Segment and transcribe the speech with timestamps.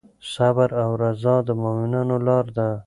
[0.33, 2.69] صبر او رضا د مؤمنانو لاره ده.